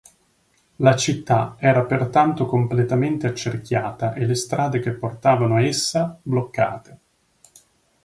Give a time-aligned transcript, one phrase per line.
[0.77, 6.99] La città era pertanto completamente accerchiata e le strade che portavano a essa bloccate.